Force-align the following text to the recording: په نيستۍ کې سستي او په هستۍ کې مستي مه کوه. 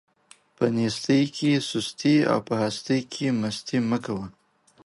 په 0.55 0.65
نيستۍ 0.75 1.23
کې 1.35 1.51
سستي 1.69 2.15
او 2.31 2.39
په 2.47 2.53
هستۍ 2.63 2.99
کې 3.13 3.25
مستي 3.41 3.77
مه 3.89 3.97
کوه. 4.05 4.25